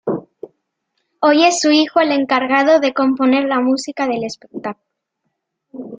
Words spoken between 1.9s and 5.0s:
el encargado de componer la música del espectáculo.